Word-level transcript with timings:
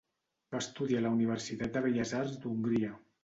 Va 0.55 0.61
estudiar 0.63 1.01
a 1.01 1.03
la 1.07 1.11
Universitat 1.17 1.77
de 1.77 1.85
Belles 1.87 2.17
Arts 2.23 2.35
d'Hongria. 2.47 2.93